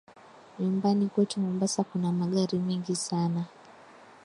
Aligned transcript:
Nyumbani 0.59 1.09
kwetu 1.09 1.39
Mombasa 1.39 1.83
kuna 1.83 2.11
magari 2.11 2.59
mengi 2.59 2.95
sana. 2.95 3.45